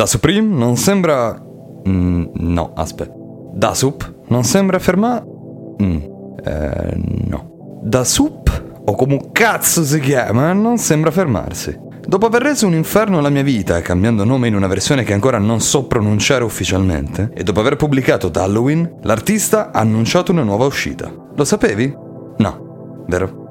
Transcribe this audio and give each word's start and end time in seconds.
Da 0.00 0.06
Supreme 0.06 0.56
non 0.56 0.78
sembra... 0.78 1.38
Mm, 1.86 2.24
no, 2.36 2.72
aspetta. 2.74 3.12
Da 3.52 3.74
Sup 3.74 4.22
non 4.28 4.44
sembra 4.44 4.78
fermare... 4.78 5.26
Mm, 5.82 5.96
eh, 6.42 7.02
no. 7.26 7.80
Da 7.82 8.02
Sup, 8.02 8.80
o 8.86 8.94
come 8.94 9.12
un 9.12 9.30
cazzo 9.30 9.84
si 9.84 10.00
chiama, 10.00 10.54
non 10.54 10.78
sembra 10.78 11.10
fermarsi. 11.10 11.78
Dopo 12.00 12.24
aver 12.24 12.40
reso 12.40 12.66
un 12.66 12.72
inferno 12.72 13.18
alla 13.18 13.28
mia 13.28 13.42
vita, 13.42 13.82
cambiando 13.82 14.24
nome 14.24 14.48
in 14.48 14.54
una 14.54 14.68
versione 14.68 15.02
che 15.02 15.12
ancora 15.12 15.36
non 15.36 15.60
so 15.60 15.84
pronunciare 15.84 16.44
ufficialmente, 16.44 17.30
e 17.34 17.42
dopo 17.42 17.60
aver 17.60 17.76
pubblicato 17.76 18.30
Halloween, 18.32 19.00
l'artista 19.02 19.70
ha 19.70 19.80
annunciato 19.80 20.32
una 20.32 20.44
nuova 20.44 20.64
uscita. 20.64 21.12
Lo 21.36 21.44
sapevi? 21.44 21.94
No, 22.38 23.04
vero? 23.06 23.49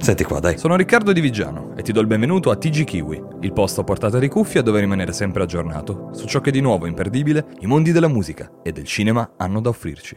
Senti 0.00 0.24
qua, 0.24 0.40
dai. 0.40 0.56
Sono 0.56 0.76
Riccardo 0.76 1.12
Di 1.12 1.20
Vigiano 1.20 1.74
e 1.76 1.82
ti 1.82 1.92
do 1.92 2.00
il 2.00 2.06
benvenuto 2.06 2.50
a 2.50 2.56
TG 2.56 2.84
Kiwi, 2.84 3.22
il 3.40 3.52
posto 3.52 3.82
a 3.82 3.84
portata 3.84 4.18
di 4.18 4.28
cuffia 4.28 4.62
dove 4.62 4.80
rimanere 4.80 5.12
sempre 5.12 5.42
aggiornato 5.42 6.08
su 6.12 6.26
ciò 6.26 6.40
che 6.40 6.50
di 6.50 6.60
nuovo 6.60 6.86
imperdibile 6.86 7.48
i 7.60 7.66
mondi 7.66 7.92
della 7.92 8.08
musica 8.08 8.50
e 8.62 8.72
del 8.72 8.86
cinema 8.86 9.32
hanno 9.36 9.60
da 9.60 9.68
offrirci. 9.68 10.14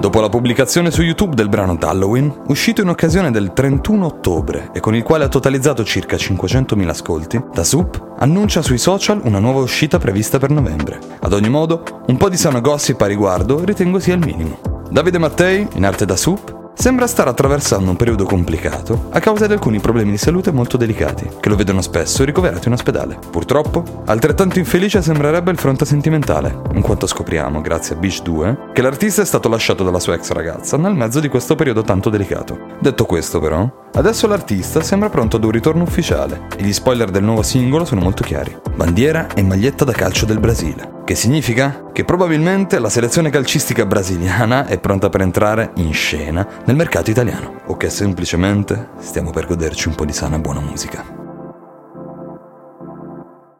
Dopo 0.00 0.20
la 0.20 0.28
pubblicazione 0.28 0.90
su 0.90 1.02
YouTube 1.02 1.36
del 1.36 1.48
brano 1.48 1.78
Halloween, 1.80 2.42
uscito 2.48 2.82
in 2.82 2.88
occasione 2.88 3.30
del 3.30 3.52
31 3.52 4.04
ottobre 4.04 4.70
e 4.74 4.80
con 4.80 4.96
il 4.96 5.04
quale 5.04 5.22
ha 5.22 5.28
totalizzato 5.28 5.84
circa 5.84 6.16
500.000 6.16 6.88
ascolti, 6.88 7.40
Da 7.54 7.62
Soup 7.62 8.14
annuncia 8.18 8.62
sui 8.62 8.78
social 8.78 9.20
una 9.22 9.38
nuova 9.38 9.60
uscita 9.60 9.98
prevista 9.98 10.40
per 10.40 10.50
novembre. 10.50 10.98
Ad 11.20 11.32
ogni 11.32 11.48
modo, 11.48 11.84
un 12.08 12.16
po' 12.16 12.28
di 12.28 12.36
sano 12.36 12.60
gossip 12.60 13.00
a 13.00 13.06
riguardo 13.06 13.64
ritengo 13.64 14.00
sia 14.00 14.14
il 14.14 14.24
minimo. 14.26 14.71
Davide 14.92 15.16
Mattei, 15.16 15.66
in 15.72 15.86
arte 15.86 16.04
Da 16.04 16.16
Soup, 16.16 16.74
sembra 16.74 17.06
stare 17.06 17.30
attraversando 17.30 17.88
un 17.88 17.96
periodo 17.96 18.26
complicato 18.26 19.06
a 19.08 19.20
causa 19.20 19.46
di 19.46 19.54
alcuni 19.54 19.80
problemi 19.80 20.10
di 20.10 20.18
salute 20.18 20.52
molto 20.52 20.76
delicati, 20.76 21.30
che 21.40 21.48
lo 21.48 21.56
vedono 21.56 21.80
spesso 21.80 22.24
ricoverato 22.24 22.68
in 22.68 22.74
ospedale. 22.74 23.18
Purtroppo, 23.30 24.02
altrettanto 24.04 24.58
infelice 24.58 25.00
sembrerebbe 25.00 25.50
il 25.50 25.56
fronte 25.56 25.86
sentimentale, 25.86 26.60
in 26.74 26.82
quanto 26.82 27.06
scopriamo, 27.06 27.62
grazie 27.62 27.94
a 27.94 27.98
Beach 27.98 28.20
2, 28.20 28.58
che 28.74 28.82
l'artista 28.82 29.22
è 29.22 29.24
stato 29.24 29.48
lasciato 29.48 29.82
dalla 29.82 29.98
sua 29.98 30.12
ex 30.12 30.30
ragazza 30.32 30.76
nel 30.76 30.92
mezzo 30.92 31.20
di 31.20 31.28
questo 31.28 31.54
periodo 31.54 31.80
tanto 31.80 32.10
delicato. 32.10 32.58
Detto 32.78 33.06
questo, 33.06 33.40
però, 33.40 33.66
adesso 33.94 34.26
l'artista 34.26 34.82
sembra 34.82 35.08
pronto 35.08 35.36
ad 35.36 35.44
un 35.44 35.52
ritorno 35.52 35.84
ufficiale 35.84 36.48
e 36.54 36.64
gli 36.64 36.72
spoiler 36.74 37.08
del 37.08 37.24
nuovo 37.24 37.42
singolo 37.42 37.86
sono 37.86 38.02
molto 38.02 38.22
chiari. 38.22 38.54
Bandiera 38.74 39.28
e 39.32 39.42
maglietta 39.42 39.86
da 39.86 39.92
calcio 39.92 40.26
del 40.26 40.38
Brasile. 40.38 41.00
Che 41.12 41.18
significa? 41.18 41.90
Che 41.92 42.06
probabilmente 42.06 42.78
la 42.78 42.88
selezione 42.88 43.28
calcistica 43.28 43.84
brasiliana 43.84 44.64
è 44.64 44.80
pronta 44.80 45.10
per 45.10 45.20
entrare 45.20 45.72
in 45.74 45.92
scena 45.92 46.48
nel 46.64 46.74
mercato 46.74 47.10
italiano 47.10 47.60
o 47.66 47.76
che 47.76 47.90
semplicemente 47.90 48.92
stiamo 48.98 49.30
per 49.30 49.46
goderci 49.46 49.88
un 49.88 49.94
po' 49.94 50.06
di 50.06 50.12
sana 50.14 50.38
buona 50.38 50.60
musica. 50.60 51.21